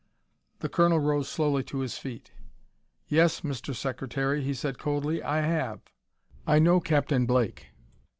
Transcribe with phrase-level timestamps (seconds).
[0.61, 2.31] The colonel rose slowly to his feet.
[3.07, 3.75] "Yes, Mr.
[3.75, 5.79] Secretary," he said coldly, "I have.
[6.47, 7.67] I know Captain Blake.